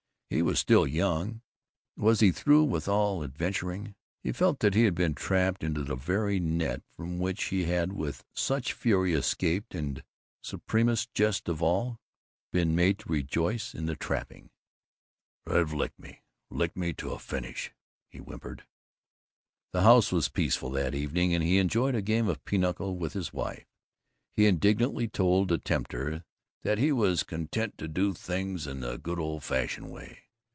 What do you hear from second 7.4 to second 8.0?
he had